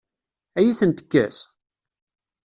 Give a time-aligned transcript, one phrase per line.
[0.59, 1.37] Ad iyi-ten-tekkes?